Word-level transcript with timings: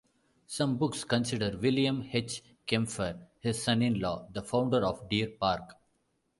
Some 0.47 0.77
books 0.77 1.03
consider 1.03 1.55
William 1.59 2.01
H. 2.11 2.41
Kempfer, 2.65 3.19
his 3.39 3.61
son-in-law, 3.61 4.29
the 4.33 4.41
founder 4.41 4.83
of 4.83 5.07
Deer 5.07 5.29
Park. 5.39 5.75